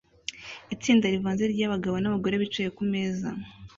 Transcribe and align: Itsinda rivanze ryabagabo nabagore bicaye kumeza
Itsinda 0.73 1.05
rivanze 1.13 1.43
ryabagabo 1.53 1.95
nabagore 1.99 2.35
bicaye 2.43 2.69
kumeza 2.77 3.29